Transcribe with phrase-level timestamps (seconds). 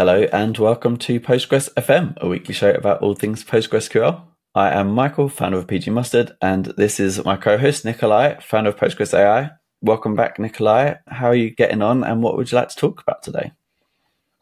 [0.00, 4.22] Hello and welcome to Postgres FM, a weekly show about all things PostgreSQL.
[4.54, 8.76] I am Michael, founder of PG Mustard, and this is my co-host Nikolay, founder of
[8.76, 9.50] Postgres AI.
[9.82, 10.94] Welcome back, Nikolay.
[11.06, 13.52] How are you getting on, and what would you like to talk about today?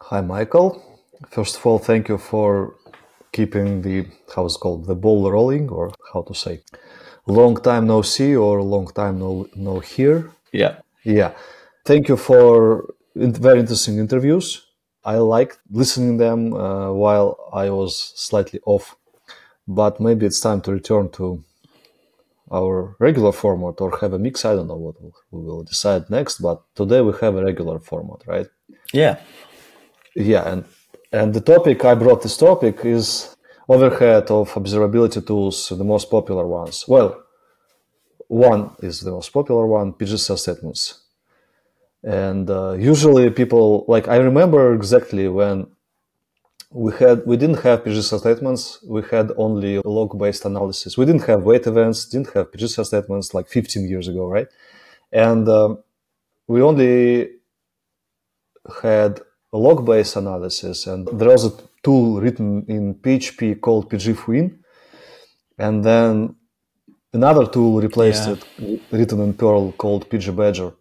[0.03, 0.81] Hi, Michael.
[1.29, 2.77] First of all, thank you for
[3.33, 6.61] keeping the how's called the ball rolling, or how to say,
[7.27, 10.31] long time no see or long time no no hear.
[10.53, 11.33] Yeah, yeah.
[11.83, 14.65] Thank you for very interesting interviews.
[15.03, 18.95] I liked listening them uh, while I was slightly off,
[19.67, 21.43] but maybe it's time to return to
[22.51, 24.43] our regular format or have a mix.
[24.43, 28.23] I don't know what we will decide next, but today we have a regular format,
[28.27, 28.47] right?
[28.91, 29.19] Yeah.
[30.15, 30.65] Yeah, and
[31.11, 33.35] and the topic I brought this topic is
[33.67, 36.85] overhead of observability tools, the most popular ones.
[36.87, 37.23] Well,
[38.27, 40.98] one is the most popular one, pg_stat_statements
[42.03, 45.67] and uh, usually people like i remember exactly when
[46.71, 50.97] we had we didn't have pg_stat_statements we had only log based analysis.
[50.97, 54.47] We didn't have wait events didn't have pg_stat_statements like 15 years ago right?
[55.11, 55.79] And um,
[56.47, 57.29] we only
[58.83, 64.59] had log based analysis and there was a tool written in php called pgFouine
[65.57, 66.35] and then
[67.13, 68.35] another tool replaced yeah.
[68.59, 70.73] it written in perl called pgbadger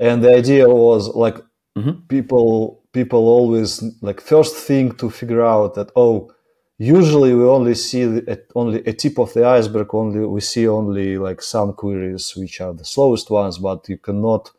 [0.00, 1.36] and the idea was like
[1.76, 1.92] mm-hmm.
[2.08, 6.32] people people always like first thing to figure out that oh
[6.78, 11.18] usually we only see a, only a tip of the iceberg only we see only
[11.18, 14.50] like some queries which are the slowest ones but you cannot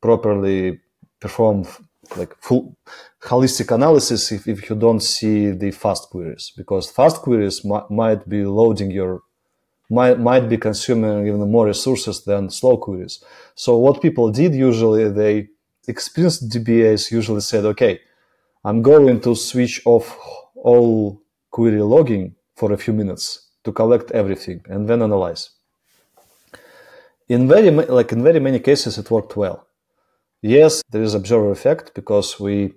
[0.00, 0.78] properly
[1.20, 1.66] perform
[2.16, 2.76] like full
[3.22, 8.26] holistic analysis if, if you don't see the fast queries because fast queries m- might
[8.28, 9.22] be loading your
[9.90, 13.22] might, might be consuming even more resources than slow queries.
[13.54, 15.48] So what people did usually, they
[15.86, 18.00] experienced DBAs usually said, okay,
[18.64, 20.16] I'm going to switch off
[20.54, 25.50] all query logging for a few minutes to collect everything and then analyze.
[27.28, 29.66] In very like in very many cases, it worked well.
[30.40, 32.72] Yes, there is observer effect because we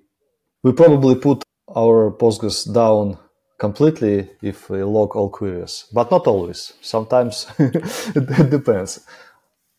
[0.64, 1.44] we probably put
[1.76, 3.18] our Postgres down
[3.62, 6.74] completely if we log all queries, but not always.
[6.82, 9.06] Sometimes it depends.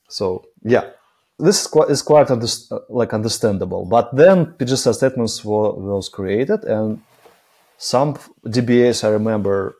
[0.08, 0.84] So yeah,
[1.36, 3.84] this is quite, is quite under, uh, like understandable.
[3.84, 7.02] But then pg_stat_statements were, was created, and
[7.76, 8.14] some
[8.46, 9.74] DBAs I remember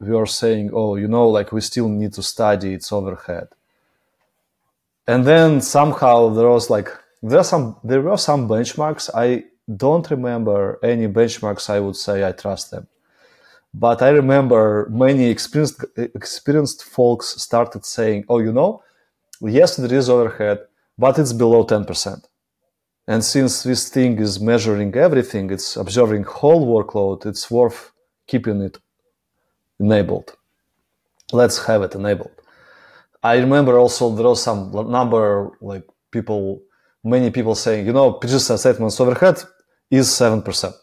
[0.00, 3.48] we were saying, "Oh, you know, like we still need to study its overhead."
[5.06, 6.90] And then somehow there was like
[7.22, 9.08] there some there were some benchmarks.
[9.26, 9.44] I
[9.84, 11.70] don't remember any benchmarks.
[11.70, 12.88] I would say I trust them.
[13.72, 18.82] But I remember many experienced experienced folks started saying, "Oh, you know,
[19.40, 20.58] yes, there is overhead,
[20.98, 22.26] but it's below ten percent."
[23.06, 27.26] And since this thing is measuring everything, it's observing whole workload.
[27.26, 27.92] It's worth
[28.26, 28.78] keeping it
[29.78, 30.36] enabled.
[31.32, 32.36] Let's have it enabled.
[33.22, 36.62] I remember also there was some number like people,
[37.04, 39.36] many people saying, you know, pg_stat_statements overhead
[39.90, 40.74] is seven percent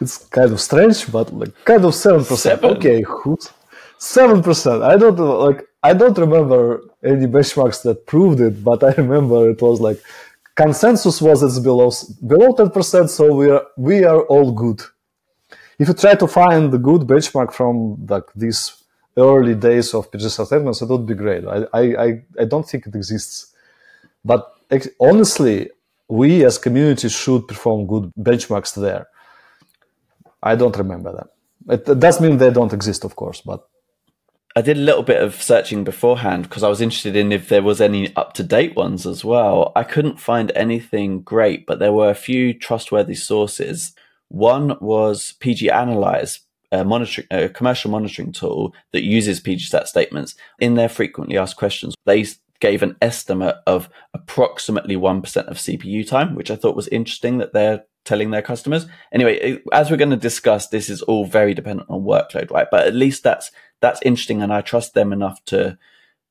[0.00, 2.62] it's kind of strange, but like kind of seven percent.
[2.62, 3.50] Okay, who's
[3.98, 4.82] seven percent?
[4.82, 5.66] I don't like.
[5.82, 10.00] I don't remember any benchmarks that proved it, but I remember it was like
[10.54, 11.90] consensus was it's below
[12.26, 14.80] below ten percent, so we are we are all good.
[15.78, 18.60] If you try to find the good benchmark from like these
[19.16, 21.44] early days of pg_stat_statements, it would be great.
[21.46, 21.58] I
[22.02, 22.06] I
[22.42, 23.54] I don't think it exists,
[24.24, 24.42] but
[25.00, 25.70] honestly,
[26.08, 29.06] we as community should perform good benchmarks there
[30.42, 31.28] I don't remember them.
[31.68, 33.68] It does mean they don't exist, of course, but
[34.56, 37.62] I did a little bit of searching beforehand because I was interested in if there
[37.62, 39.72] was any up to date ones as well.
[39.76, 43.94] I couldn't find anything great, but there were a few trustworthy sources.
[44.28, 46.40] One was PG Analyze,
[46.72, 50.34] a monitoring a commercial monitoring tool that uses PGStat statements.
[50.58, 52.24] In their frequently asked questions, they
[52.60, 57.52] gave an estimate of approximately 1% of CPU time, which I thought was interesting that
[57.52, 58.86] they're telling their customers.
[59.12, 62.68] Anyway, as we're going to discuss, this is all very dependent on workload, right?
[62.70, 63.50] But at least that's
[63.80, 65.78] that's interesting, and I trust them enough to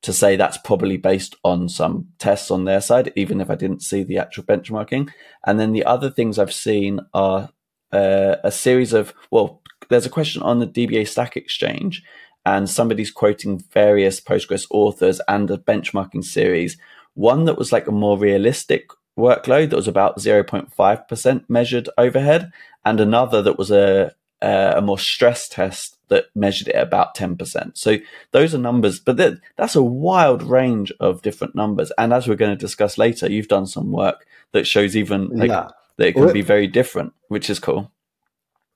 [0.02, 3.82] to say that's probably based on some tests on their side, even if I didn't
[3.82, 5.10] see the actual benchmarking.
[5.46, 7.50] And then the other things I've seen are
[7.92, 12.02] uh, a series of well, there's a question on the DBA Stack Exchange,
[12.46, 16.78] and somebody's quoting various Postgres authors and a benchmarking series.
[17.14, 18.88] One that was like a more realistic
[19.20, 22.52] workload that was about 0.5% measured overhead,
[22.84, 27.76] and another that was a, a more stress test that measured it about 10%.
[27.76, 27.98] So
[28.32, 29.16] those are numbers, but
[29.56, 31.92] that's a wild range of different numbers.
[31.96, 35.50] And as we're going to discuss later, you've done some work that shows even like,
[35.50, 35.68] yeah.
[35.96, 37.92] that it can be very different, which is cool.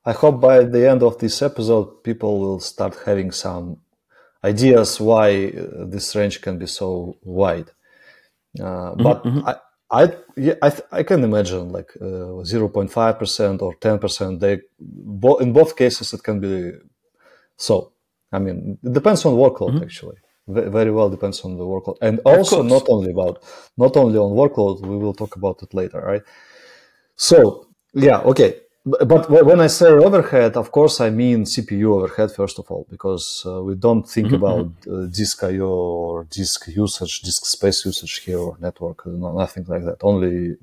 [0.07, 3.79] I hope by the end of this episode, people will start having some
[4.45, 7.71] ideas why uh, this range can be so wide.
[8.61, 9.47] Uh, but mm-hmm.
[9.47, 9.57] I,
[9.95, 14.41] I, yeah, I, I, can imagine like uh, 0.5% or 10%.
[14.41, 16.73] They, bo- in both cases, it can be
[17.57, 17.93] so.
[18.33, 19.85] I mean, it depends on workload mm-hmm.
[19.85, 20.17] actually.
[20.49, 23.43] V- very well depends on the workload, and also not only about
[23.77, 24.85] not only on workload.
[24.85, 26.23] We will talk about it later, right?
[27.15, 28.61] So yeah, okay.
[28.87, 33.43] But when I say overhead, of course, I mean CPU overhead first of all, because
[33.47, 34.35] uh, we don't think mm-hmm.
[34.35, 35.05] about mm-hmm.
[35.05, 39.85] uh, disk I/O or disk usage, disk space usage here, or network, no, nothing like
[39.85, 39.99] that.
[40.03, 40.57] Only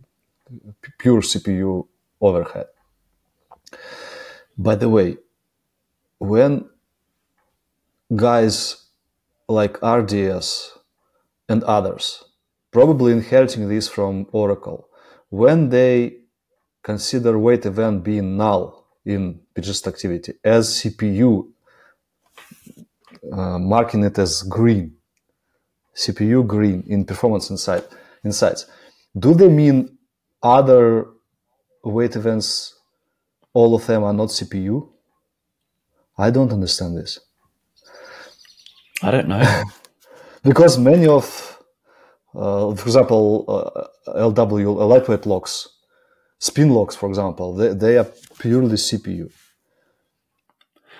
[0.99, 1.87] pure CPU
[2.19, 2.67] overhead.
[4.55, 5.17] By the way,
[6.19, 6.69] when
[8.15, 8.85] guys
[9.49, 10.77] like RDS
[11.49, 12.23] and others,
[12.69, 14.87] probably inheriting this from Oracle,
[15.29, 16.20] when they
[16.83, 21.47] consider wait event being null in pg_stat_activity as CPU,
[23.31, 24.95] uh, marking it as green,
[25.95, 27.85] CPU green in performance insight,
[28.23, 28.65] insights.
[29.17, 29.97] Do they mean
[30.41, 31.07] other
[31.83, 32.75] wait events,
[33.53, 34.89] all of them are not CPU?
[36.17, 37.19] I don't understand this.
[39.01, 39.63] I don't know.
[40.43, 41.59] because many of,
[42.35, 45.67] uh, for example, uh, LW, lightweight locks,
[46.41, 48.07] spin locks, for example, they, they are
[48.39, 49.31] purely CPU.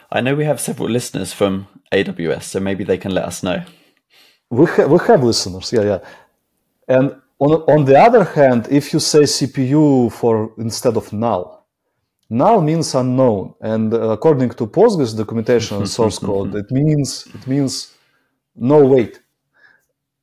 [0.10, 3.64] I know we have several listeners from AWS, so maybe they can let us know.
[4.50, 6.00] We, ha- we have listeners, yeah, yeah.
[6.88, 11.66] And on, on the other hand, if you say CPU for instead of null,
[12.30, 17.96] null means unknown, and according to Postgres documentation and source code, it means it means
[18.56, 19.22] no wait.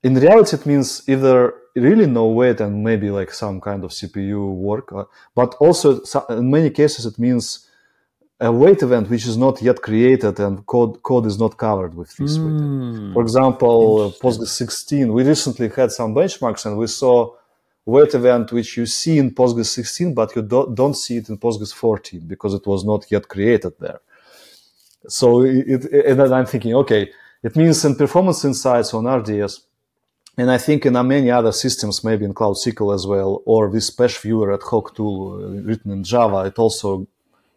[0.02, 4.54] In reality, it means either really no wait and maybe like some kind of CPU
[4.54, 4.92] work.
[4.92, 5.04] Uh,
[5.34, 7.68] but also in many cases it means
[8.40, 12.16] a wait event which is not yet created and code code is not covered with
[12.16, 13.12] this mm.
[13.12, 15.12] For example, Postgres 16.
[15.12, 17.34] We recently had some benchmarks and we saw
[17.84, 21.38] wait event which you see in Postgres 16, but you don't, don't see it in
[21.38, 24.00] Postgres 14 because it was not yet created there.
[25.08, 27.10] So it, it, and then I'm thinking, okay,
[27.42, 29.62] it means in performance insights on RDS,
[30.38, 33.90] and I think in many other systems, maybe in Cloud SQL as well, or this
[33.90, 37.08] PASH Viewer ad hoc tool uh, written in Java, it also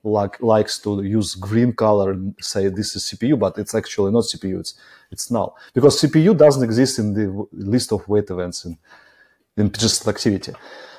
[0.03, 4.23] like, likes to use green color and say this is CPU, but it's actually not
[4.23, 4.59] CPU.
[4.59, 4.73] It's
[5.11, 8.77] it's null because CPU doesn't exist in the list of wait events in
[9.57, 10.53] in just activity.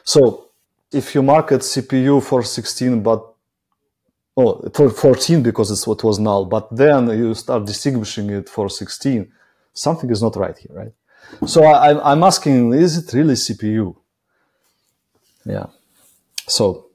[0.04, 0.50] So
[0.92, 3.20] if you market CPU for 16, but
[4.36, 8.68] oh for 14 because it's what was null, but then you start distinguishing it for
[8.68, 9.32] 16,
[9.72, 10.92] something is not right here, right?
[11.46, 13.96] So I, am asking, is it really CPU?
[15.44, 15.66] Yeah.
[16.46, 16.86] So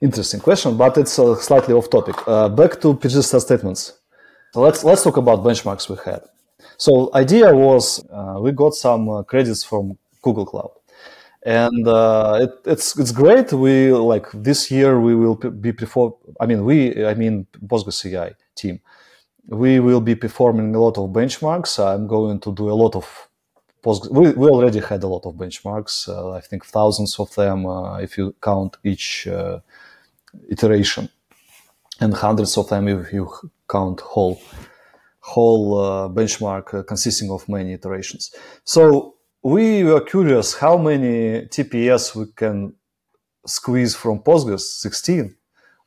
[0.00, 2.16] interesting question, but it's uh, slightly off topic.
[2.26, 3.92] Uh, back to pg_stat_statements.
[4.54, 6.22] So let's let's talk about benchmarks we had.
[6.78, 10.70] So idea was uh, we got some uh, credits from Google Cloud,
[11.42, 13.52] and uh, it, it's it's great.
[13.52, 16.16] We like this year we will be before.
[16.40, 18.80] I mean we I mean Postgres AI team.
[19.48, 21.78] We will be performing a lot of benchmarks.
[21.78, 23.27] I'm going to do a lot of
[24.10, 26.08] We, we already had a lot of benchmarks.
[26.08, 29.60] Uh, I think thousands of them, uh, if you count each uh,
[30.48, 31.08] iteration,
[32.00, 33.30] and hundreds of them if you
[33.68, 34.40] count whole
[35.20, 38.34] whole uh, benchmark uh, consisting of many iterations.
[38.64, 42.74] So we were curious how many TPS we can
[43.46, 45.34] squeeze from Postgres 16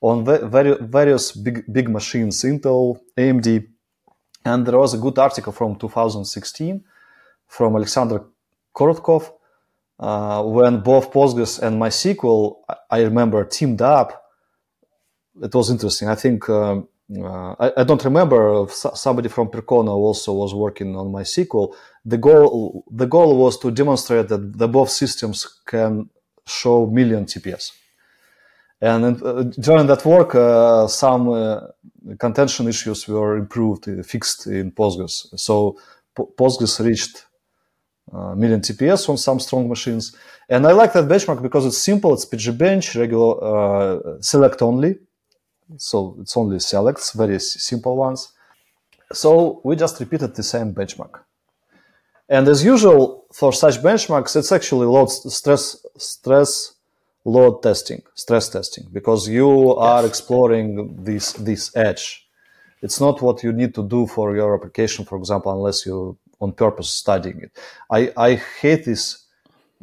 [0.02, 3.68] on very, various big big machines, Intel, AMD,
[4.46, 6.84] and there was a good article from 2016
[7.52, 8.24] from Alexander
[8.74, 9.24] Korotkov.
[10.00, 12.56] Uh, when both Postgres and MySQL,
[12.90, 14.24] I remember, teamed up,
[15.44, 16.08] it was interesting.
[16.08, 16.88] I think um,
[17.24, 21.76] uh, I, I, don't remember somebody from Percona also was working on MySQL.
[22.06, 26.10] The goal the goal was to demonstrate that the both systems can
[26.48, 27.72] show million TPS.
[28.82, 31.60] And uh, during that work, uh, some uh,
[32.18, 35.28] contention issues were improved, uh, fixed in Postgres.
[35.38, 35.78] So
[36.18, 37.26] P- Postgres reached
[38.14, 40.16] uh, million TPS on some strong machines.
[40.50, 42.14] And I like that benchmark because it's simple.
[42.14, 45.00] It's pgbench, regular uh, select only.
[45.78, 48.34] So it's only selects, very simple ones.
[49.14, 51.22] So we just repeated the same benchmark.
[52.28, 56.74] And as usual for such benchmarks, it's actually load stress, stress
[57.26, 62.28] load testing, stress testing, because you are exploring this, this edge.
[62.82, 66.52] It's not what you need to do for your application, for example, unless you on
[66.52, 67.52] purpose studying it.
[67.90, 69.26] I, I hate this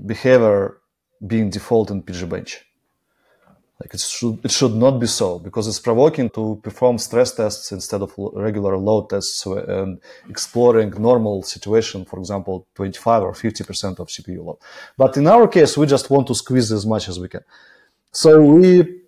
[0.04, 0.78] behavior
[1.26, 2.56] being default in pgbench.
[3.80, 7.70] Like it should, it should not be so because it's provoking to perform stress tests
[7.70, 14.00] instead of regular load tests uh, and exploring normal situation, for example, 25 or 50%
[14.00, 14.58] of CPU load.
[14.96, 17.44] But in our case, we just want to squeeze as much as we can.
[18.10, 19.02] So we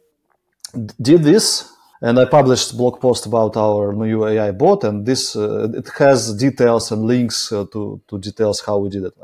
[1.02, 5.36] did this and I published a blog post about our new AI bot and this,
[5.36, 9.14] uh, it has details and links uh, to, to details how we did it.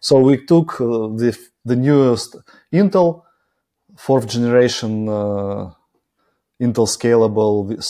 [0.00, 2.36] So we took uh, the, the newest
[2.72, 3.22] Intel
[3.96, 5.70] fourth generation uh,
[6.60, 7.82] Intel scalable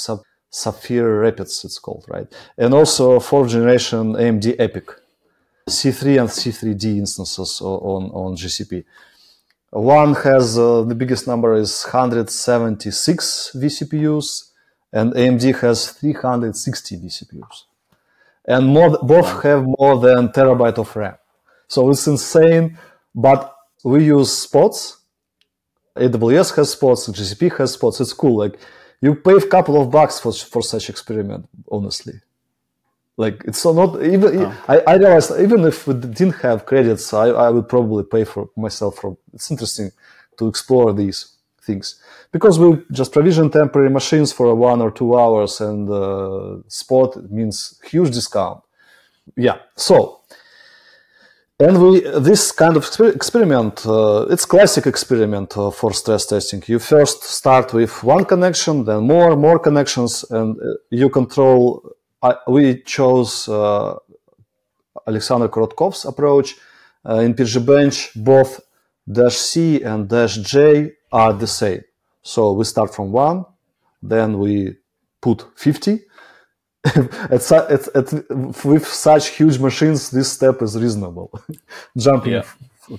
[0.50, 2.26] Sapphire Rapids, it's called, right?
[2.58, 4.88] And also fourth generation AMD EPYC
[5.68, 8.84] C3 and C3D instances on, on GCP.
[9.70, 14.50] One has uh, the biggest number is 176 vCPUs,
[14.92, 17.64] and AMD has 360 vCPUs,
[18.46, 21.16] and more, both have more than terabyte of RAM.
[21.68, 22.78] So it's insane,
[23.14, 25.00] but we use spots
[25.96, 28.00] AWS has spots, GCP has spots.
[28.00, 28.38] It's cool.
[28.38, 28.58] Like
[29.00, 31.48] you pay a couple of bucks for for such experiment.
[31.70, 32.14] Honestly,
[33.24, 34.28] like it's not even.
[34.38, 34.64] Oh.
[34.74, 38.42] I, I realized even if we didn't have credits, I, I would probably pay for
[38.56, 38.92] myself.
[39.00, 39.90] For it's interesting
[40.38, 41.18] to explore these
[41.66, 41.86] things
[42.32, 47.80] because we just provision temporary machines for one or two hours, and uh, spot means
[47.92, 48.60] huge discount.
[49.36, 49.58] Yeah.
[49.76, 50.20] So
[51.60, 56.62] and we this kind of experiment, uh, it's classic experiment uh, for stress testing.
[56.66, 61.82] You first start with one connection, then more, more connections, and uh, you control.
[62.46, 63.96] We chose uh,
[65.06, 66.56] Alexander Korotkov's approach.
[67.08, 68.60] Uh, in PGBench, both
[69.10, 71.82] dash C and dash J are the same.
[72.22, 73.46] So we start from one,
[74.02, 74.76] then we
[75.20, 76.00] put 50,
[76.84, 78.12] at, at, at,
[78.64, 81.30] with such huge machines, this step is reasonable.
[81.96, 82.42] Jumping yeah.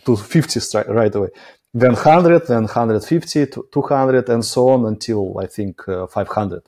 [0.06, 0.60] to 50
[0.90, 1.30] right away.
[1.74, 6.64] Then 100, then 150, 200, and so on until I think uh, 500,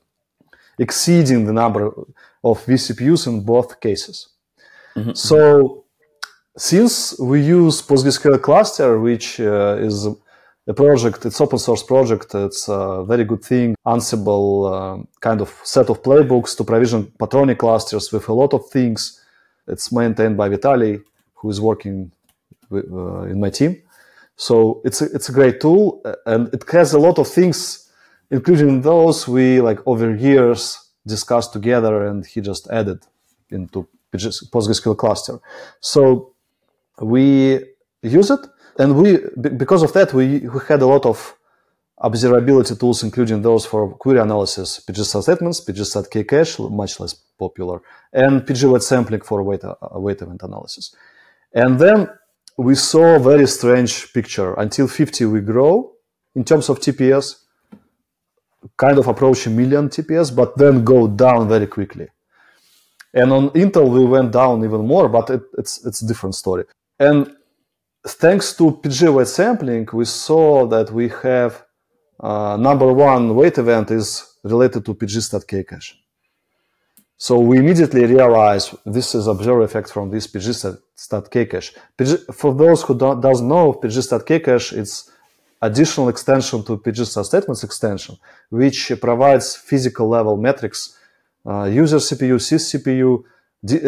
[0.79, 1.91] exceeding the number
[2.43, 4.29] of vCPUs in both cases.
[4.95, 5.13] Mm-hmm.
[5.13, 5.85] So,
[6.57, 10.07] since we use PostgreSQL cluster, which uh, is
[10.67, 12.35] a project, it's open source project.
[12.35, 13.75] It's a very good thing.
[13.85, 18.69] Ansible uh, kind of set of playbooks to provision Patroni clusters with a lot of
[18.69, 19.19] things.
[19.67, 22.12] It's maintained by Vitaly, who is working
[22.69, 23.81] with, uh, in my team.
[24.35, 27.89] So it's a, it's a great tool and it has a lot of things,
[28.31, 33.00] including those we like over years discussed together and he just added
[33.50, 35.39] into PostgreSQL cluster.
[35.79, 36.33] So
[37.01, 37.60] we
[38.01, 38.41] use it
[38.79, 39.19] and we
[39.57, 41.36] because of that we, we had a lot of
[42.01, 47.81] observability tools including those for query analysis pgstat statements pgstat kcache much less popular
[48.12, 50.95] and pg wait sampling for uh, wait event analysis.
[51.53, 52.10] And then
[52.57, 54.53] we saw a very strange picture.
[54.55, 55.91] Until 50 we grow.
[56.36, 57.42] In terms of tps
[58.77, 62.08] kind of approach a million tps but then go down very quickly
[63.13, 66.63] and on intel we went down even more but it, it's it's a different story
[67.00, 67.36] and
[68.05, 71.63] thanks to PG sampling, we saw that we have
[72.20, 75.93] uh, number one wait event is related to pgstat kcache.
[77.17, 80.77] So we immediately realized this is observer effect from this pgstat
[81.29, 81.75] kcache.
[81.98, 85.10] PG, for those who don't, doesn't know, pgstat kcache it's
[85.67, 88.17] additional extension to pgstat statements extension,
[88.50, 90.98] which provides physical level metrics,
[91.46, 93.24] uh, user CPU, sys CPU,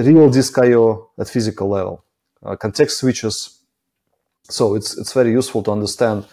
[0.09, 2.03] real disk I/O at physical level,
[2.45, 3.59] uh, context switches,
[4.43, 6.25] so it's it's very useful to understand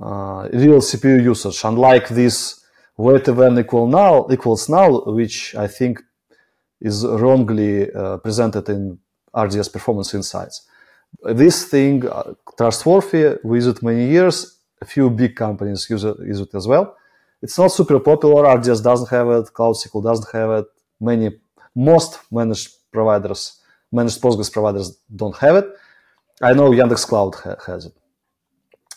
[0.00, 2.60] uh, real CPU usage, unlike this
[2.96, 6.02] wait event equal null equals null, which I think
[6.80, 8.98] is wrongly uh, presented in
[9.34, 10.66] RDS performance insights.
[11.22, 13.36] This thing uh, trustworthy.
[13.42, 14.57] We use it many years.
[14.80, 16.96] A few big companies use it, use it as well.
[17.42, 18.52] It's not super popular.
[18.56, 19.52] RDS doesn't have it.
[19.52, 20.66] Cloud SQL doesn't have it.
[21.00, 21.30] Many,
[21.74, 23.60] most managed providers,
[23.92, 25.68] managed Postgres providers don't have it
[26.40, 27.92] I know Yandex Cloud ha- has it.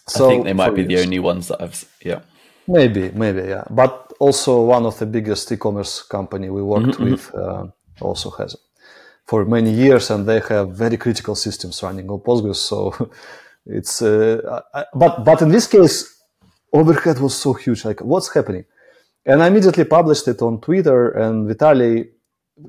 [0.08, 0.90] So, I think they might be years.
[0.90, 1.86] the only ones that I've.
[2.04, 2.22] Yeah.
[2.68, 3.64] Maybe, maybe, yeah.
[3.70, 7.12] But also one of the biggest e-commerce company we worked mm-hmm.
[7.12, 7.68] with uh,
[8.00, 8.60] also has it
[9.26, 12.58] for many years, and they have very critical systems running on Postgres.
[12.58, 13.12] So
[13.66, 15.98] it's, uh, I, but but in this case,
[16.74, 17.86] overhead was so huge.
[17.86, 18.66] Like, what's happening?
[19.26, 22.10] And I immediately published it on Twitter, and Vitaly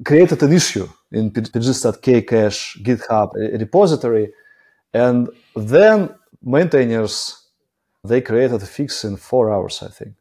[0.04, 4.32] created an issue in pgstat kcache GitHub repository
[4.92, 6.10] and then
[6.42, 7.48] maintainers,
[8.04, 10.14] they created a fix in four hours, I think.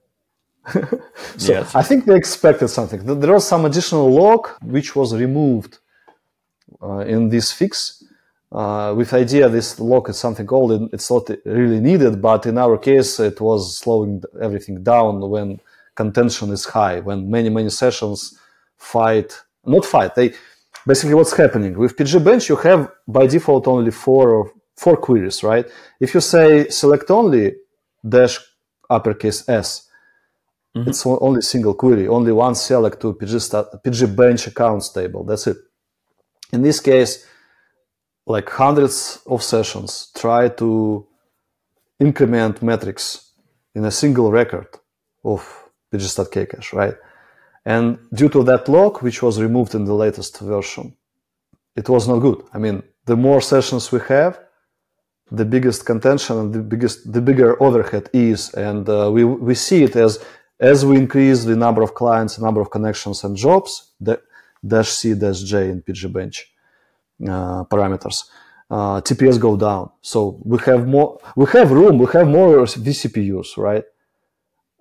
[1.38, 1.76] so yes.
[1.76, 3.04] I think they expected something.
[3.20, 5.80] There was some additional log which was removed
[6.82, 8.01] uh, in this fix.
[8.52, 12.22] Uh, with idea this lock is something old, it's not really needed.
[12.22, 15.60] But in our case, it was slowing everything down when
[15.96, 18.38] contention is high, when many many sessions
[18.78, 20.16] fight, not fight.
[20.16, 20.34] They
[20.86, 25.44] basically what's happening with PG Bench, you have by default only four or four queries,
[25.44, 25.66] right?
[26.00, 27.54] If you say select only
[28.08, 28.38] dash
[28.90, 29.88] uppercase S,
[30.76, 30.90] mm-hmm.
[30.90, 33.38] it's only single query, only one select to PG,
[33.84, 35.24] PG Bench accounts table.
[35.24, 35.58] That's it.
[36.52, 37.26] In this case
[38.32, 41.06] like hundreds of sessions try to
[42.00, 43.32] increment metrics
[43.76, 44.68] in a single record
[45.24, 45.42] of
[45.92, 46.96] pg.kcache, right?
[47.66, 50.96] And due to that lock, which was removed in the latest version,
[51.76, 52.44] it was not good.
[52.54, 54.40] I mean, the more sessions we have,
[55.32, 59.84] the biggest contention and the biggest, the bigger overhead is, and uh, we we see
[59.84, 60.20] it as
[60.60, 64.22] as we increase the number of clients, number of connections and jobs, the
[64.66, 66.51] dash c dash j in PG Bench
[67.30, 68.26] parameters,
[68.70, 69.92] uh, TPS go down.
[70.02, 73.84] So we have more, we have room, we have more vCPUs, right?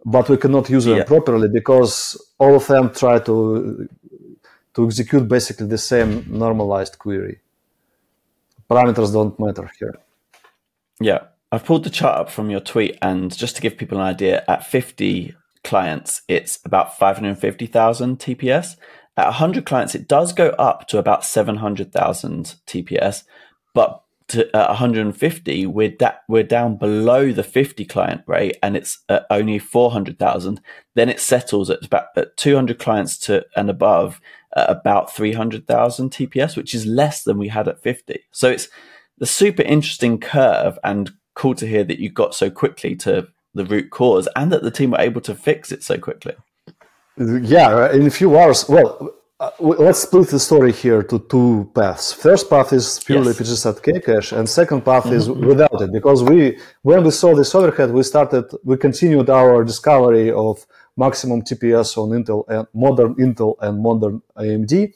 [0.04, 1.04] But we cannot use them yeah.
[1.04, 3.88] properly because all of them try to
[4.74, 7.40] to execute basically the same normalized query.
[8.70, 9.98] Parameters don't matter here.
[11.00, 14.04] Yeah, I've pulled the chart up from your tweet, and just to give people an
[14.04, 18.76] idea, at 50 clients, it's about 550,000 TPS.
[19.20, 23.24] At 100 clients, it does go up to about 700,000 TPS,
[23.74, 29.00] but to, at 150, we're, da- we're down below the 50 client rate and it's
[29.10, 30.62] at only 400,000.
[30.94, 34.22] Then it settles at about at 200 clients to and above
[34.56, 38.20] at about 300,000 TPS, which is less than we had at 50.
[38.30, 38.68] So it's
[39.18, 43.66] the super interesting curve and cool to hear that you got so quickly to the
[43.66, 46.32] root cause and that the team were able to fix it so quickly.
[47.20, 48.66] Yeah, in a few hours.
[48.68, 52.12] Well, uh, let's split the story here to two paths.
[52.12, 53.38] First path is purely yes.
[53.38, 55.14] pg.kcache, and second path mm-hmm.
[55.14, 55.92] is without it.
[55.92, 61.42] Because we, when we saw this overhead, we started, we continued our discovery of maximum
[61.42, 64.94] TPS on Intel and modern Intel and modern AMD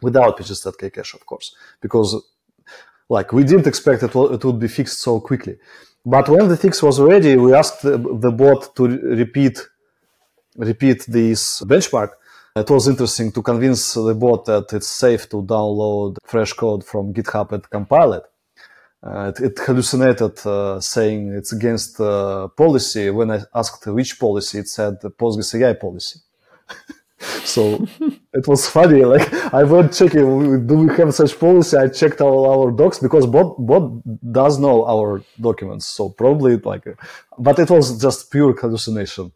[0.00, 2.10] without pg.kcache, of course, because
[3.08, 5.56] like we didn't expect it, it would be fixed so quickly.
[6.04, 9.58] But when the fix was ready, we asked the, the bot to repeat
[10.58, 12.10] repeat this benchmark,
[12.56, 17.14] it was interesting to convince the bot that it's safe to download fresh code from
[17.14, 18.24] GitHub and compile it.
[19.00, 23.10] Uh, it, it, hallucinated uh, saying it's against uh, policy.
[23.10, 26.18] When I asked which policy, it said Postgres AI policy.
[27.44, 27.86] so
[28.32, 29.04] it was funny.
[29.04, 31.76] Like I went checking, do we have such policy?
[31.76, 33.84] I checked all our docs because bot bot
[34.32, 35.86] does know our documents.
[35.86, 36.84] So probably like,
[37.38, 39.30] but it was just pure hallucination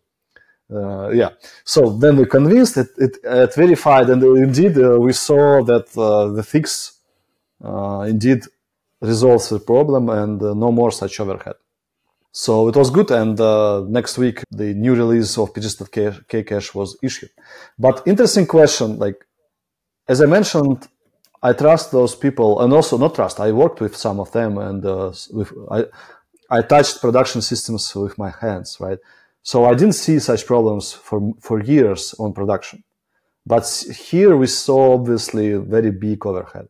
[0.74, 1.30] uh, yeah.
[1.64, 6.28] So then we convinced it, it, it verified, and indeed uh, we saw that uh,
[6.28, 6.98] the fix
[7.64, 8.44] uh, indeed
[9.00, 11.54] resolves the problem and uh, no more such overhead.
[12.30, 17.30] So it was good, and uh, next week the new release of pg.kcache was issued.
[17.78, 19.26] But interesting question, like
[20.08, 20.88] as I mentioned,
[21.42, 23.40] I trust those people, and also not trust.
[23.40, 25.84] I worked with some of them, and with I,
[26.48, 28.98] I touched production systems with my hands, right?
[29.42, 32.84] So I didn't see such problems for, for years on production.
[33.44, 33.64] But
[34.08, 36.68] here we saw obviously very big overhead.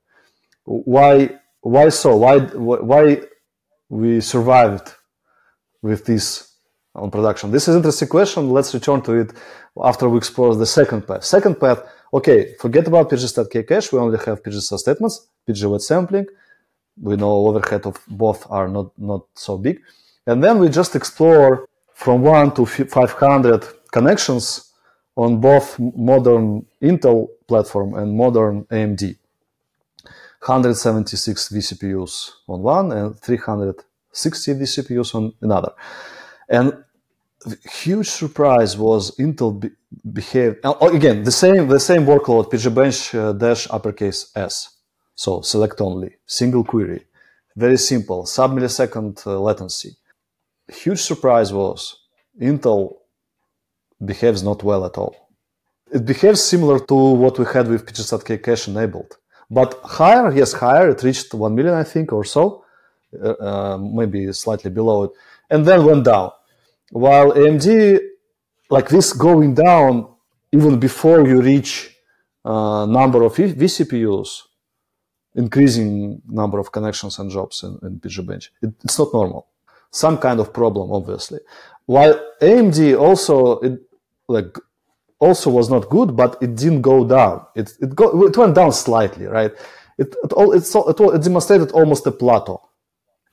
[0.64, 2.16] Why, why so?
[2.16, 3.20] Why, why
[3.88, 4.94] we survived
[5.82, 6.50] with this
[6.94, 7.50] on production?
[7.50, 8.50] This is interesting question.
[8.50, 9.32] Let's return to it
[9.82, 11.24] after we explore the second path.
[11.24, 11.82] Second path,
[12.14, 13.92] okay, forget about pg.kcache.
[13.92, 16.26] We only have pg statements, pg sampling.
[17.00, 19.80] We know overhead of both are not, not so big.
[20.26, 24.72] And then we just explore from 1 to 500 connections
[25.16, 29.16] on both modern Intel platform and modern AMD.
[30.40, 35.72] 176 vCPUs on one and 360 vCPUs on another.
[36.48, 36.82] And
[37.84, 39.70] huge surprise was Intel be-
[40.12, 44.78] behaved oh, again the same the same workload pgbench uh, dash uppercase s.
[45.14, 47.04] So select only single query,
[47.54, 49.96] very simple sub millisecond uh, latency
[50.72, 51.80] huge surprise was
[52.40, 52.96] Intel
[54.04, 55.14] behaves not well at all.
[55.92, 59.18] It behaves similar to what we had with pg_stat_kcache enabled.
[59.50, 62.64] But higher, yes, higher, it reached 1 million, I think, or so,
[63.22, 65.10] uh, uh, maybe slightly below it,
[65.50, 66.30] and then went down.
[66.90, 68.00] While AMD,
[68.70, 70.08] like this going down
[70.52, 71.94] even before you reach
[72.44, 74.42] uh, number of vCPUs,
[75.34, 78.52] increasing number of connections and jobs in, in PG Bench.
[78.62, 79.51] It, it's not normal
[79.92, 81.38] some kind of problem, obviously.
[81.86, 83.80] While AMD also it
[84.28, 84.56] like
[85.20, 87.46] also was not good, but it didn't go down.
[87.54, 89.52] It it go it went down slightly, right?
[89.98, 92.60] it, it, all, it's, it, it demonstrated almost a plateau.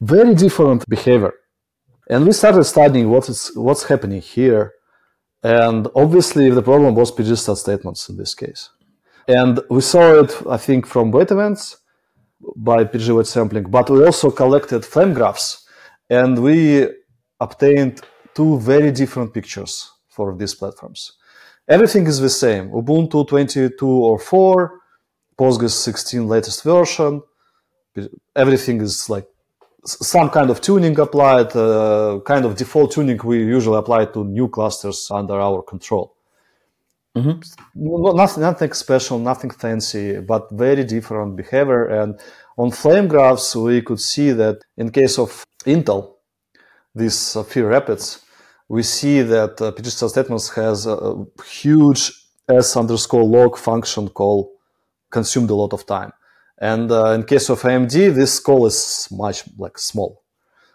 [0.02, 1.34] Very different behavior.
[2.10, 4.74] And we started studying what is, what's happening here.
[5.43, 8.69] And obviously, the problem was PG statements in this case.
[9.28, 11.78] And we saw it, I think, from wait events
[12.56, 15.67] by PG sampling, but we also collected flame graphs
[16.10, 16.88] and we
[17.39, 18.02] obtained
[18.34, 21.13] two very different pictures for these platforms.
[21.67, 24.80] Everything is the same Ubuntu 22 or 4,
[25.38, 27.22] Postgres 16 latest version.
[28.36, 29.28] Everything is like
[29.86, 34.48] some kind of tuning applied, uh, kind of default tuning we usually apply to new
[34.48, 36.15] clusters under our control.
[37.15, 38.15] Mm-hmm.
[38.15, 41.86] Nothing, nothing special, nothing fancy, but very different behavior.
[41.86, 42.19] And
[42.58, 46.15] on flame graphs, we could see that in case of Intel,
[46.95, 48.24] these uh, few rapids,
[48.67, 52.12] we see that uh, statements has a huge
[52.50, 54.52] s underscore lock function call
[55.10, 56.12] consumed a lot of time.
[56.60, 60.24] And uh, in case of AMD, this call is much like small.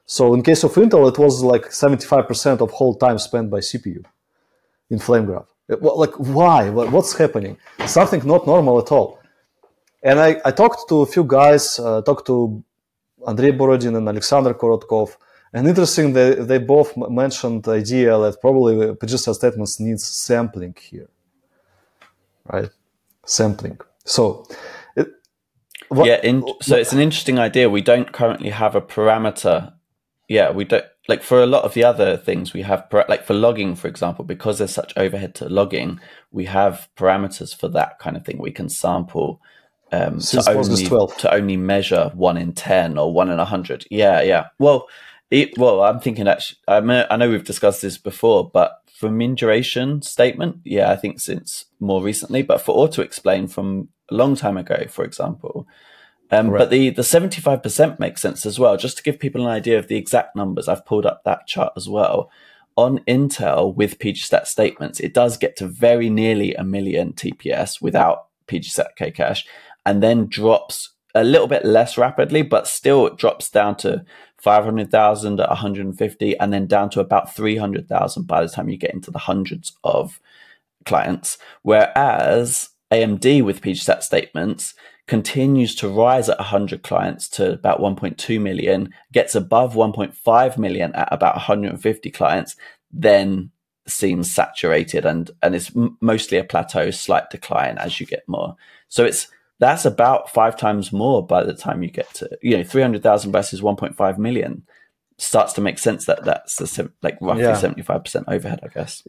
[0.06, 4.04] So in case of Intel, it was like 75% of whole time spent by CPU
[4.90, 5.46] in flame graph.
[5.68, 6.68] Well, like why?
[6.70, 7.56] What's happening?
[7.86, 9.18] Something not normal at all.
[10.02, 12.62] And I, I talked to a few guys, uh, talked to
[13.26, 15.16] Andrey Borodin and Alexander Korotkov,
[15.52, 21.08] and interesting, they, they both mentioned the idea that probably pg_stat_statements needs sampling here,
[22.52, 22.70] right?
[23.24, 23.78] Sampling.
[24.04, 24.46] So,
[24.96, 25.08] it,
[25.88, 27.70] what, yeah, in, so it's an interesting idea.
[27.70, 29.72] We don't currently have a parameter.
[30.28, 33.34] Yeah, we don't like for a lot of the other things we have like for
[33.34, 38.16] logging for example because there's such overhead to logging we have parameters for that kind
[38.16, 39.40] of thing we can sample
[39.92, 44.46] um, to only, to only measure one in 10 or one in 100 yeah yeah.
[44.58, 44.88] Well
[45.30, 49.10] it, well i'm thinking actually I, mean, I know we've discussed this before but for
[49.10, 54.14] min duration statement yeah i think since more recently but for auto explain from a
[54.14, 55.66] long time ago for example
[56.30, 58.76] um, But the, the 75% makes sense as well.
[58.76, 61.72] Just to give people an idea of the exact numbers, I've pulled up that chart
[61.76, 62.30] as well.
[62.76, 68.26] On Intel with pgstat statements, it does get to very nearly a million TPS without
[68.48, 69.44] pgstat kcache
[69.86, 74.04] and then drops a little bit less rapidly, but still drops down to
[74.38, 79.10] 500,000 at 150 and then down to about 300,000 by the time you get into
[79.10, 80.20] the hundreds of
[80.84, 81.38] clients.
[81.62, 84.74] Whereas AMD with pgstat statements
[85.06, 91.08] continues to rise at 100 clients to about 1.2 million, gets above 1.5 million at
[91.10, 92.56] about 150 clients,
[92.90, 93.50] then
[93.86, 95.70] seems saturated and and it's
[96.00, 98.56] mostly a plateau, slight decline as you get more.
[98.88, 99.28] So it's
[99.60, 103.60] that's about five times more by the time you get to you know 300,000 versus
[103.60, 104.64] 1.5 million
[105.18, 107.60] starts to make sense that that's the, like roughly yeah.
[107.60, 109.06] 75% overhead, I guess.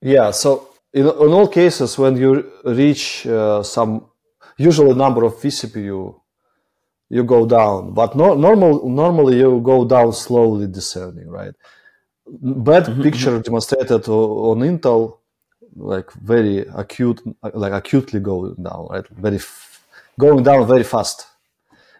[0.00, 0.30] Yeah.
[0.30, 4.06] So in, in all cases, when you reach uh, some
[4.56, 6.20] usual number of vCPU
[7.08, 11.54] you go down, but no, normal normally you go down slowly descending, right?
[12.26, 13.02] Bad mm-hmm.
[13.02, 13.42] picture mm-hmm.
[13.42, 15.18] demonstrated on Intel,
[15.76, 17.20] like very acute,
[17.54, 19.06] like acutely going down, right?
[19.08, 19.38] Very
[20.18, 21.26] going down very fast,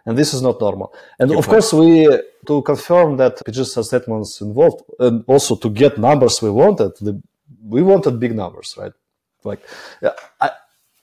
[0.04, 0.92] and this is not normal.
[1.18, 1.54] And Good of point.
[1.54, 2.08] course, we
[2.46, 7.20] to confirm that PG statements involved, and also to get numbers we wanted, the,
[7.68, 8.92] we wanted big numbers, right?
[9.44, 9.60] Like,
[10.02, 10.50] yeah, I,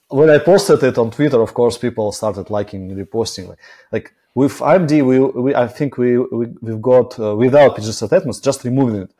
[0.08, 3.48] when I posted it on Twitter, of course, people started liking, reposting.
[3.48, 3.58] Like,
[3.92, 8.40] like with AMD, we, we I think we, we we've got uh, without PG statements,
[8.40, 9.10] just removing it,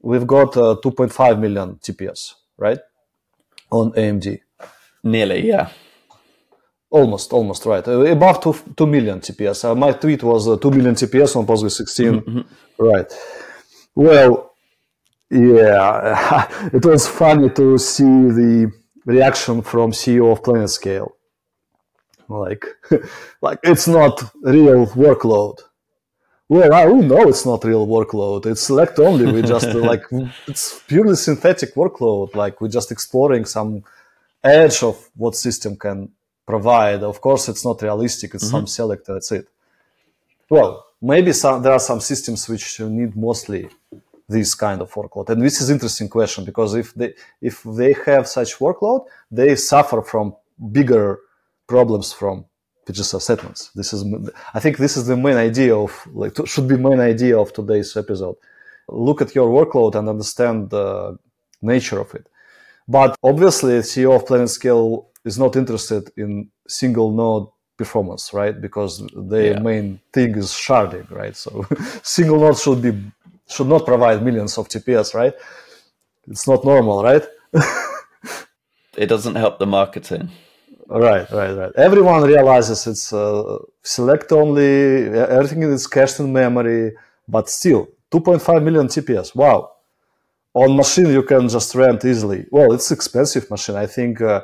[0.00, 2.78] we've got uh, 2.5 million TPS, right,
[3.70, 4.40] on AMD.
[5.02, 5.70] Nearly, yeah.
[6.90, 7.86] Almost, almost right.
[7.86, 9.64] Uh, above two, 2 million TPS.
[9.64, 12.20] Uh, my tweet was uh, 2 million TPS on Postgres 16.
[12.20, 12.40] Mm-hmm.
[12.84, 13.12] Right.
[13.94, 14.54] Well,
[15.30, 18.70] yeah, it was funny to see the
[19.04, 21.10] reaction from CEO of PlanetScale.
[22.28, 22.66] Like,
[23.40, 25.58] like it's not real workload.
[26.48, 28.46] Well, I we know it's not real workload.
[28.46, 29.32] It's select only.
[29.32, 30.04] We just like
[30.46, 32.36] it's purely synthetic workload.
[32.36, 33.82] Like we're just exploring some
[34.44, 36.10] edge of what system can
[36.46, 37.02] provide.
[37.02, 38.34] Of course, it's not realistic.
[38.34, 38.56] It's mm-hmm.
[38.56, 39.06] some select.
[39.06, 39.48] That's it.
[40.48, 43.68] Well, maybe some, there are some systems which need mostly
[44.28, 45.30] this kind of workload?
[45.30, 50.02] And this is interesting question because if they if they have such workload, they suffer
[50.02, 50.34] from
[50.72, 51.18] bigger
[51.66, 52.44] problems from
[52.86, 53.72] pg_stat_statements.
[53.74, 54.04] This is
[54.54, 57.96] I think this is the main idea of like should be main idea of today's
[57.96, 58.36] episode.
[58.88, 61.18] Look at your workload and understand the
[61.62, 62.26] nature of it.
[62.88, 68.58] But obviously, CEO of PlanetScale is not interested in single node performance, right?
[68.66, 68.92] Because
[69.32, 69.58] the yeah.
[69.58, 71.36] main thing is sharding, right?
[71.36, 71.66] So
[72.02, 72.92] single node should be
[73.48, 75.34] should not provide millions of TPS, right?
[76.28, 77.24] It's not normal, right?
[78.96, 80.30] it doesn't help the marketing.
[80.88, 81.72] Right, right, right.
[81.76, 85.08] Everyone realizes it's uh, select only,
[85.38, 86.92] everything is cached in memory,
[87.28, 89.34] but still 2.5 million TPS.
[89.34, 89.72] Wow.
[90.54, 92.46] On machine, you can just rent easily.
[92.50, 93.76] Well, it's expensive machine.
[93.76, 94.42] I think uh,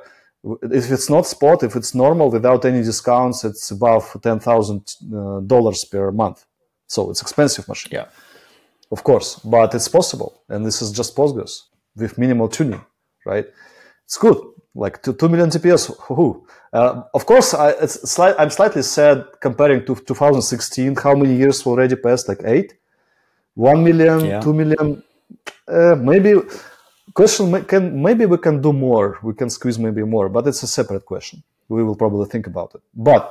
[0.62, 6.12] if it's not spot, if it's normal without any discounts, it's above $10,000 uh, per
[6.12, 6.44] month.
[6.86, 7.92] So it's expensive machine.
[7.92, 8.06] Yeah.
[8.90, 10.42] Of course, but it's possible.
[10.48, 11.62] And this is just Postgres
[11.96, 12.84] with minimal tuning,
[13.24, 13.46] right?
[14.04, 14.38] It's good
[14.74, 15.94] like 2, 2 million TPS.
[16.06, 16.46] Who?
[16.72, 20.96] Uh, of course, I, it's sli- I'm slightly sad comparing to 2016.
[20.96, 22.28] How many years already passed?
[22.28, 22.74] Like eight,
[23.54, 24.40] one million, yeah.
[24.40, 25.02] two million.
[25.68, 26.40] Uh, maybe
[27.14, 29.18] question can maybe we can do more.
[29.22, 31.42] We can squeeze maybe more, but it's a separate question.
[31.68, 32.82] We will probably think about it.
[32.94, 33.22] But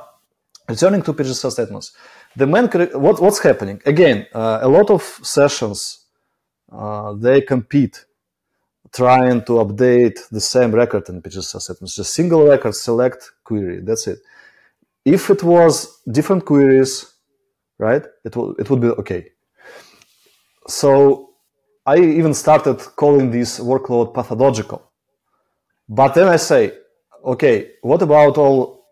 [0.68, 1.92] returning to PGSS statements,
[2.36, 2.68] the main
[3.00, 4.26] what, what's happening again?
[4.34, 6.06] Uh, a lot of sessions
[6.70, 8.04] uh, they compete
[8.92, 13.80] trying to update the same record in PGSS statements just single record, select query.
[13.80, 14.18] That's it.
[15.04, 17.12] If it was different queries,
[17.78, 19.30] right, it, will, it would be okay.
[20.68, 21.31] So
[21.84, 24.90] I even started calling this workload pathological.
[25.88, 26.72] But then I say,
[27.24, 28.86] okay, what about all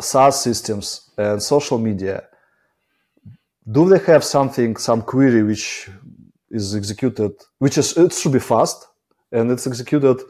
[0.00, 2.24] SaaS systems and social media?
[3.70, 5.90] Do they have something, some query which
[6.50, 8.86] is executed, which is, it should be fast,
[9.32, 10.20] and it's executed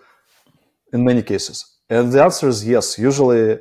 [0.92, 1.76] in many cases.
[1.88, 2.98] And the answer is yes.
[2.98, 3.58] Usually,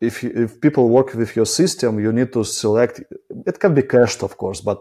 [0.00, 3.02] if if people work with your system, you need to select.
[3.46, 4.78] It can be cached, of course, but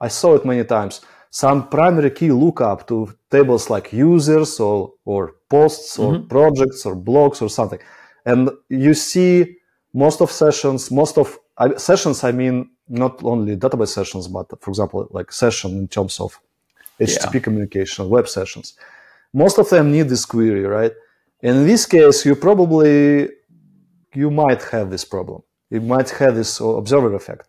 [0.00, 1.00] I saw it many times.
[1.30, 6.26] Some primary key lookup to tables like users or or posts or mm-hmm.
[6.26, 7.78] projects or blogs or something,
[8.24, 9.56] and you see
[9.92, 12.24] most of sessions, most of uh, sessions.
[12.24, 16.40] I mean, not only database sessions, but for example, like session in terms of
[17.00, 17.40] HTTP yeah.
[17.40, 18.74] communication, web sessions.
[19.32, 20.92] Most of them need this query, right?
[21.42, 23.28] In this case, you probably
[24.14, 25.42] you might have this problem.
[25.70, 27.46] You might have this observer effect.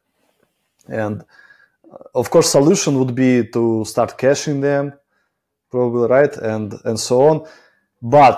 [0.87, 1.23] And
[2.13, 4.93] of course, solution would be to start caching them,
[5.69, 7.47] probably right, and and so on.
[8.01, 8.38] But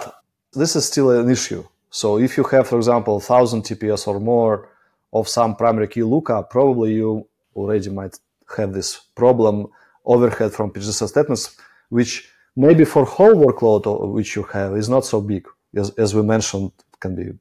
[0.54, 1.64] this is still an issue.
[1.90, 4.70] So if you have, for example, thousand TPS or more
[5.12, 8.18] of some primary key lookup, probably you already might
[8.58, 9.68] have this problem
[10.06, 11.56] overhead from PGSS statements,
[11.90, 16.14] which maybe for whole workload uh, which you have is not so big, as, as
[16.16, 17.32] we mentioned, can be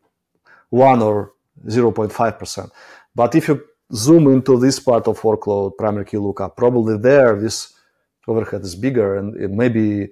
[0.70, 1.33] one or
[1.66, 2.70] 0.5%.
[3.14, 3.62] But if you
[3.94, 7.74] zoom into this part of workload, primary key lookup, probably there this
[8.26, 10.09] overhead is bigger, and maybe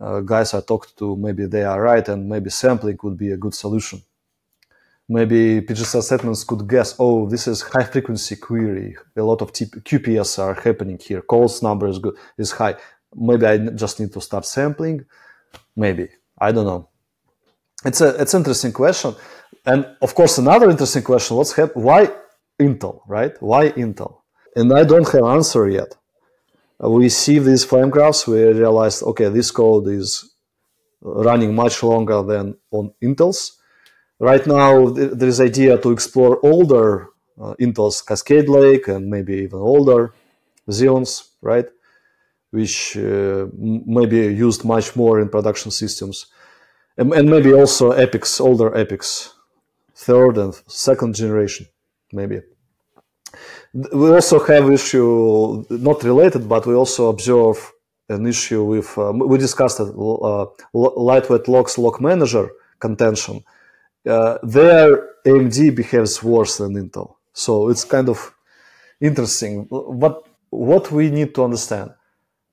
[0.00, 3.36] uh, guys I talked to, maybe they are right, and maybe sampling would be a
[3.36, 4.02] good solution
[5.12, 8.96] maybe PGSS statements could guess, oh, this is high frequency query.
[9.16, 11.20] A lot of QPS are happening here.
[11.22, 12.76] Calls number is good, is high.
[13.14, 15.04] Maybe I just need to start sampling.
[15.76, 16.08] Maybe
[16.38, 16.88] I don't know.
[17.84, 19.14] It's a it's interesting question,
[19.66, 22.08] and of course another interesting question: What's hap- Why
[22.62, 23.00] Intel?
[23.06, 23.34] Right?
[23.40, 24.20] Why Intel?
[24.56, 25.96] And I don't have answer yet.
[26.78, 28.26] We see these flame graphs.
[28.26, 30.34] We realized, okay, this code is
[31.00, 33.62] running much longer than on Intel's
[34.22, 37.08] right now there is idea to explore older
[37.40, 40.14] uh, Intel's Cascade Lake and maybe even older
[40.70, 41.66] Xeons, right?
[42.50, 46.26] Which uh, maybe used much more in production systems,
[46.96, 49.30] and, and maybe also EPYCs, older EPYCs,
[49.94, 51.66] third and second generation,
[52.12, 52.40] maybe.
[53.72, 57.72] We also have issue not related, but we also observe
[58.08, 63.42] an issue with uh, we discussed it, uh, lightweight locks lock manager contention
[64.06, 67.14] uh, there AMD behaves worse than Intel.
[67.32, 68.34] So it's kind of
[69.00, 69.68] interesting.
[69.70, 71.92] But what we need to understand,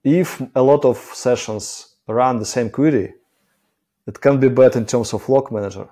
[0.03, 3.13] if a lot of sessions run the same query,
[4.07, 5.87] it can be bad in terms of lock manager.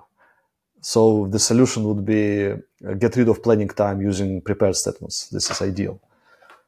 [0.80, 5.28] So the solution would be uh, get rid of planning time using prepared statements.
[5.28, 6.00] This is ideal.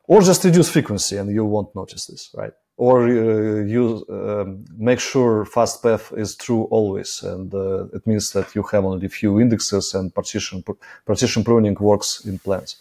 [0.06, 2.52] Or just reduce frequency and you won't notice this, right?
[2.80, 8.32] or uh, use um, make sure fast path is true always and uh, it means
[8.32, 10.64] that you have only few indexes and partition
[11.04, 12.76] partition pruning works in plans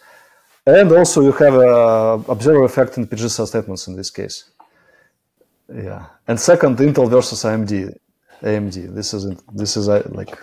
[0.65, 4.37] and also you have a observer effect in PGSS statements in this case
[5.87, 7.73] yeah and second Intel versus AMD
[8.41, 9.23] AMD this is
[9.61, 10.33] this is uh, like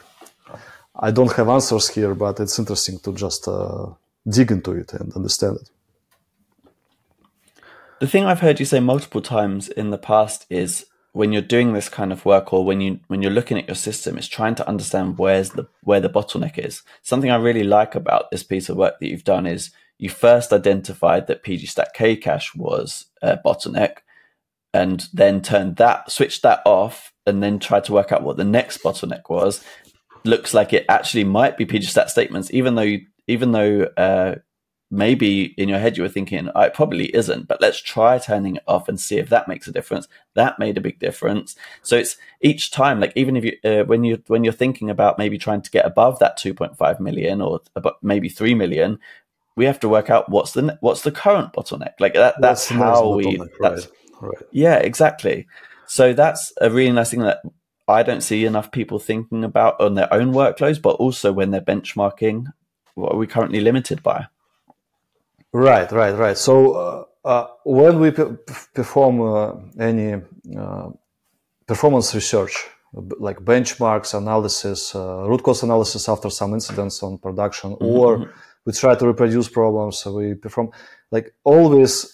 [0.98, 3.86] I don't have answers here but it's interesting to just uh,
[4.28, 5.70] dig into it and understand it
[7.98, 11.72] the thing I've heard you say multiple times in the past is when you're doing
[11.72, 14.54] this kind of work or when you when you're looking at your system is trying
[14.56, 16.82] to understand where's the where the bottleneck is.
[17.00, 20.52] Something I really like about this piece of work that you've done is you first
[20.52, 23.98] identified that pg pg_stat_kcache was a bottleneck
[24.74, 28.44] and then turned that switched that off and then tried to work out what the
[28.44, 29.64] next bottleneck was
[30.26, 34.36] looks like it actually might be pgstat statements, even though even though uh,
[34.90, 38.56] maybe in your head you were thinking oh, it probably isn't but let's try turning
[38.56, 41.96] it off and see if that makes a difference that made a big difference so
[41.96, 45.38] it's each time like even if you uh, when you when you're thinking about maybe
[45.38, 48.96] trying to get above that 2.5 million or about maybe 3 million
[49.56, 53.16] we have to work out what's the what's the current bottleneck like that that's, how
[53.16, 53.88] we that's
[54.20, 54.28] right.
[54.28, 54.42] right.
[54.52, 55.48] yeah exactly
[55.88, 57.40] so that's a really nice thing that
[57.88, 61.60] I don't see enough people thinking about on their own workloads, but also when they're
[61.60, 62.46] benchmarking,
[62.94, 64.26] what are we currently limited by?
[65.52, 66.36] Right, right, right.
[66.36, 68.24] So uh, uh, when we p-
[68.74, 70.20] perform uh, any
[70.58, 70.90] uh,
[71.66, 77.84] performance research, like benchmarks analysis, uh, root cause analysis after some incidents on production, mm-hmm.
[77.84, 78.30] or mm-hmm.
[78.64, 80.70] we try to reproduce problems, so we perform
[81.10, 82.12] like always.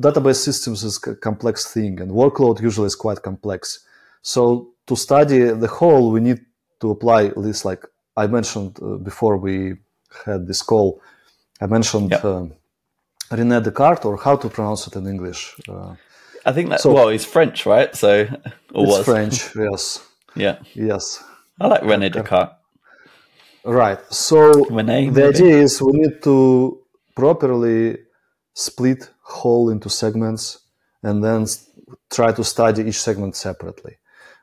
[0.00, 3.86] Database systems is a complex thing, and workload usually is quite complex.
[4.22, 6.40] So to study the whole, we need
[6.80, 7.84] to apply this, like
[8.16, 9.76] I mentioned uh, before we
[10.24, 11.00] had this call
[11.60, 12.24] I mentioned yep.
[12.24, 12.46] uh,
[13.30, 15.56] René Descartes, or how to pronounce it in English.
[15.68, 15.94] Uh,
[16.44, 16.80] I think that.
[16.80, 17.94] So, well, he's French, right?
[17.94, 18.28] So
[18.74, 19.04] or it's was.
[19.04, 20.06] French, yes.
[20.34, 20.58] Yeah.
[20.74, 21.24] Yes.
[21.60, 22.54] I like René Descartes.
[23.64, 23.98] Right.
[24.12, 26.80] So René, the idea is we need to
[27.14, 27.98] properly
[28.52, 30.60] split whole into segments
[31.02, 31.46] and then
[32.10, 33.96] try to study each segment separately.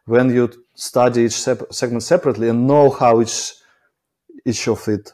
[0.05, 1.39] When you study each
[1.71, 3.53] segment separately and know how each
[4.45, 5.13] each of it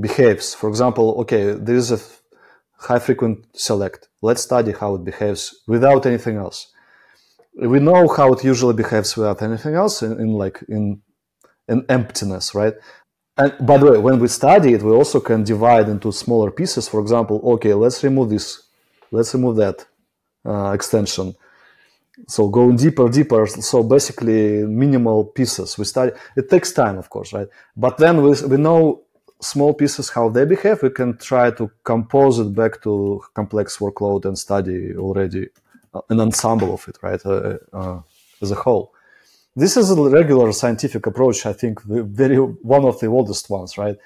[0.00, 0.54] behaves.
[0.54, 2.00] For example, okay, there is a
[2.78, 4.08] high frequent select.
[4.22, 6.72] Let's study how it behaves without anything else.
[7.54, 11.02] We know how it usually behaves without anything else in, in like in
[11.68, 12.74] in emptiness, right?
[13.36, 16.88] And by the way, when we study it, we also can divide into smaller pieces.
[16.88, 18.62] For example, okay, let's remove this,
[19.12, 19.86] let's remove that
[20.44, 21.34] uh, extension.
[22.26, 23.46] So going deeper, deeper.
[23.46, 25.78] So basically, minimal pieces.
[25.78, 26.12] We study.
[26.36, 27.48] It takes time, of course, right?
[27.76, 29.04] But then we we know
[29.40, 34.24] small pieces how they behave we can try to compose it back to complex workload
[34.24, 35.48] and study already
[35.94, 38.00] uh, an ensemble of it right uh, uh,
[38.42, 38.92] as a whole
[39.54, 43.96] this is a regular scientific approach i think very one of the oldest ones right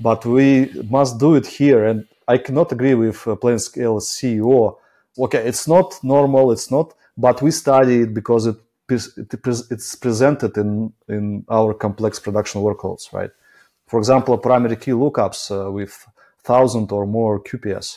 [0.00, 4.76] but we must do it here and i cannot agree with uh, PlanetScale ceo
[5.18, 8.56] okay it's not normal it's not but we study it because it
[8.88, 13.30] it's presented in in our complex production workloads right
[13.90, 16.06] for example, primary key lookups uh, with
[16.44, 17.96] thousand or more QPS.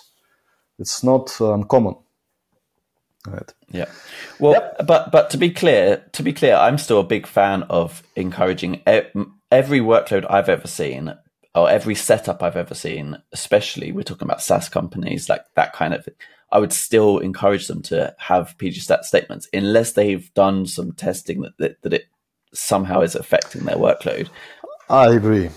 [0.79, 1.97] It's not uncommon.
[3.27, 3.53] Right.
[3.69, 3.85] Yeah.
[4.39, 4.87] Well, yep.
[4.87, 8.81] but but to be clear, to be clear, I'm still a big fan of encouraging
[8.87, 11.13] every workload I've ever seen
[11.55, 15.93] or every setup I've ever seen, especially we're talking about SaaS companies, like that kind
[15.93, 16.07] of
[16.51, 21.81] I would still encourage them to have pg_stat_statements unless they've done some testing that, that,
[21.81, 22.05] that it
[22.53, 24.29] somehow is affecting their workload.
[24.87, 25.49] I agree.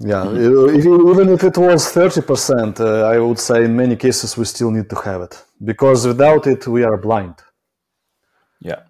[0.00, 1.10] Yeah, mm-hmm.
[1.10, 4.88] even if it was 30%, uh, I would say in many cases we still need
[4.90, 7.36] to have it because without it we are blind.
[8.60, 8.82] Yeah.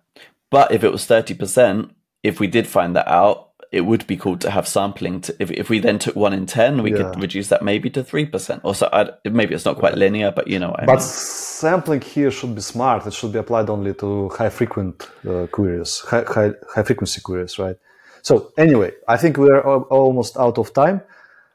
[0.50, 1.90] But if it was 30%,
[2.22, 5.20] if we did find that out, it would be cool to have sampling.
[5.22, 6.96] To, if, if we then took one in 10, we yeah.
[6.96, 8.60] could reduce that maybe to 3%.
[8.62, 10.74] Or so I'd, maybe it's not quite linear, but you know.
[10.78, 11.00] but mean.
[11.00, 13.06] sampling here should be smart.
[13.06, 17.58] It should be applied only to high frequent uh, queries, high, high, high frequency queries,
[17.58, 17.76] right?
[18.22, 21.02] So anyway, I think we're almost out of time.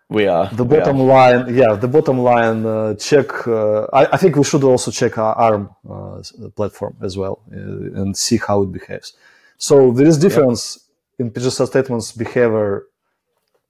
[0.10, 0.48] We are.
[0.54, 1.06] The bottom are.
[1.06, 2.66] line, yeah, the bottom line.
[2.66, 3.48] Uh, check.
[3.48, 6.22] Uh, I, I, think we should also check our ARM uh,
[6.56, 9.14] platform as well uh, and see how it behaves.
[9.58, 10.83] So there is difference
[11.20, 12.86] in pg_stat_statements behavior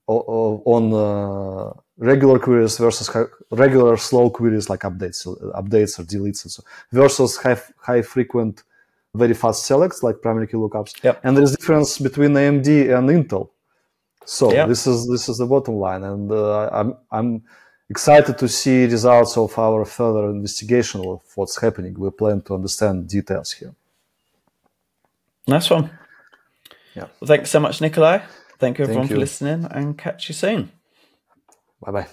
[0.06, 3.08] on uh, regular queries versus
[3.50, 8.62] regular slow queries like updates, updates or deletes, and so versus high high frequent
[9.14, 11.02] very fast selects like primary key lookups.
[11.02, 11.20] Yep.
[11.22, 13.50] And there is difference between AMD and Intel.
[14.26, 14.68] So yep.
[14.68, 17.42] this is this is the bottom line, and uh, I'm I'm
[17.88, 21.94] excited to see results of our further investigation of what's happening.
[21.98, 23.74] We plan to understand details here.
[25.46, 25.90] Nice one.
[26.94, 27.06] Yeah.
[27.20, 28.22] Well, thanks so much, Nikolay.
[28.58, 29.16] Thank you everyone Thank you.
[29.16, 30.70] for listening, and catch you soon.
[31.80, 32.06] Bye bye.